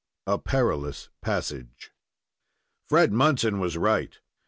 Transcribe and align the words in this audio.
A 0.25 0.39
PERILOUS 0.39 1.09
PASSAGE 1.21 1.91
Fred 2.89 3.13
Munson 3.13 3.59
was 3.59 3.77
right. 3.77 4.19